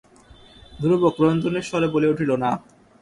ধ্রুব 0.79 1.03
ক্রন্দনের 1.17 1.65
স্বরে 1.69 1.87
বলিয়া 1.93 2.13
উঠিল, 2.13 2.31
না। 2.43 2.51